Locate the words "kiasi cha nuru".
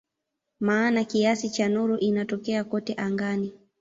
1.03-1.97